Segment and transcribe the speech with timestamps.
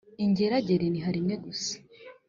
[0.25, 1.73] ingeragere iniha rimwe gusa,